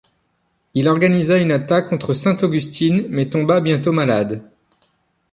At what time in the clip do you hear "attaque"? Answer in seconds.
1.51-1.87